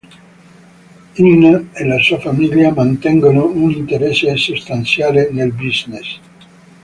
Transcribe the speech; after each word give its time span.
Inna 1.27 1.63
e 1.73 1.85
la 1.85 1.99
sua 1.99 2.17
famiglia 2.19 2.73
mantengono 2.73 3.45
un 3.45 3.69
interesse 3.69 4.35
sostanziale 4.35 5.29
nel 5.29 5.51
business. 5.53 6.19